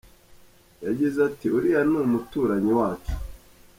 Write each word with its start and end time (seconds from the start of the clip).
Yagize 0.85 1.17
ati 1.29 1.45
“Uriya 1.57 1.81
ni 1.89 1.95
umuturanyi 2.03 2.71
wacu. 2.79 3.13